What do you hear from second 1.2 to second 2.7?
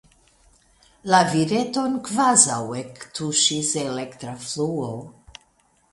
vireton kvazaŭ